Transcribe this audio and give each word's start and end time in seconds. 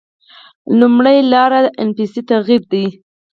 لومړۍ 0.79 1.17
لاره 1.31 1.61
انفسي 1.83 2.21
تغییر 2.31 2.61
ده. 2.71 2.83